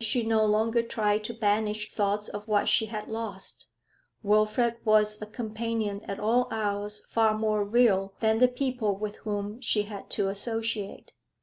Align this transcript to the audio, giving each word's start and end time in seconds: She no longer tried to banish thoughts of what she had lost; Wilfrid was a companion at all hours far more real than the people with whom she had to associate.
She 0.00 0.22
no 0.22 0.46
longer 0.46 0.82
tried 0.82 1.24
to 1.24 1.34
banish 1.34 1.92
thoughts 1.92 2.30
of 2.30 2.48
what 2.48 2.70
she 2.70 2.86
had 2.86 3.06
lost; 3.10 3.66
Wilfrid 4.22 4.76
was 4.82 5.20
a 5.20 5.26
companion 5.26 6.00
at 6.06 6.18
all 6.18 6.48
hours 6.50 7.02
far 7.06 7.36
more 7.36 7.62
real 7.64 8.14
than 8.20 8.38
the 8.38 8.48
people 8.48 8.96
with 8.96 9.18
whom 9.28 9.60
she 9.60 9.82
had 9.82 10.08
to 10.12 10.30
associate. 10.30 11.12